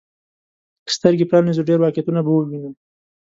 که 0.85 0.91
سترګي 0.97 1.25
پرانيزو، 1.29 1.67
ډېر 1.69 1.79
واقعيتونه 1.81 2.19
به 2.25 2.31
ووينو. 2.31 2.71